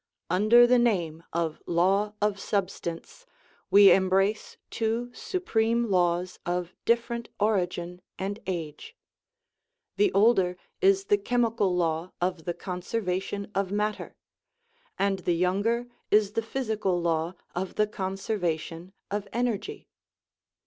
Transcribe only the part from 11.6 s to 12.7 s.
law of the"